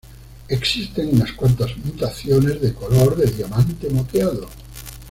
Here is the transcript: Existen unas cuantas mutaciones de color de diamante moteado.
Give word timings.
Existen 0.47 1.09
unas 1.13 1.33
cuantas 1.33 1.77
mutaciones 1.77 2.59
de 2.59 2.73
color 2.73 3.15
de 3.15 3.29
diamante 3.29 3.87
moteado. 3.91 4.49